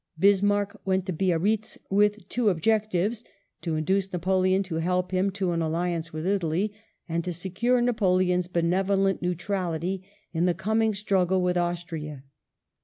[0.17, 3.23] Bismarck went to Biarritz with two objects:
[3.61, 6.73] to induce Napoleon to help him to an alliance with Italy,
[7.07, 10.01] and to secure Napoleon's benevolent neutrality
[10.33, 12.23] in the coming struggle with Austria.